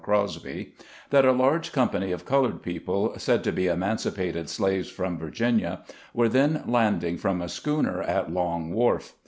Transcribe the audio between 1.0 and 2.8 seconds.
that a large company of colored